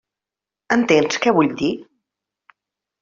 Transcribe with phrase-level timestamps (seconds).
[0.77, 1.71] Entens què vull dir?